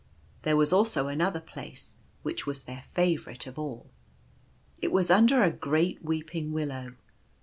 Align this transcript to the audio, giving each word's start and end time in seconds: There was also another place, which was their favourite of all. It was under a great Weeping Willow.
There 0.41 0.57
was 0.57 0.73
also 0.73 1.05
another 1.05 1.39
place, 1.39 1.95
which 2.23 2.47
was 2.47 2.63
their 2.63 2.85
favourite 2.95 3.45
of 3.45 3.59
all. 3.59 3.91
It 4.81 4.91
was 4.91 5.11
under 5.11 5.43
a 5.43 5.51
great 5.51 6.03
Weeping 6.03 6.51
Willow. 6.53 6.95